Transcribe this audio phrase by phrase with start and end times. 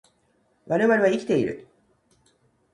[0.65, 1.67] 我々は生きている